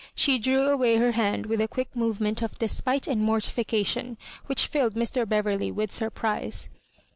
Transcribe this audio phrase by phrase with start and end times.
[0.15, 4.95] She drew away her hand with a quick movement of despite and mortification, which filled
[4.95, 5.29] Mr.
[5.29, 6.71] Beverley with sur prise.